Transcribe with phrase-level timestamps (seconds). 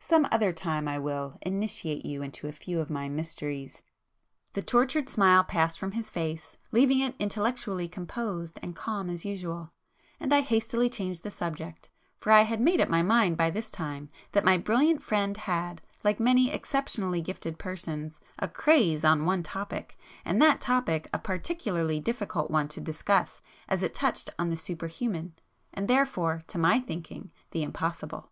[0.00, 3.82] Some other time I will initiate you into a few of my mysteries."
[4.54, 10.32] The tortured smile passed from his face, leaving it intellectually composed and calm as usual,—and
[10.32, 14.08] I hastily changed the subject, for I had made up my mind by this time
[14.32, 19.26] that my brilliant friend had, like many exceptionally gifted persons, a [p 253] 'craze' on
[19.26, 24.48] one topic, and that topic a particularly difficult one to discuss as it touched on
[24.48, 25.34] the superhuman
[25.74, 28.30] and therefore (to my thinking) the impossible.